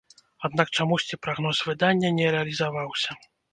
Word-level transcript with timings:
Аднак 0.47 0.71
чамусьці 0.77 1.19
прагноз 1.27 1.61
выдання 1.69 2.13
не 2.19 2.27
рэалізаваўся. 2.39 3.23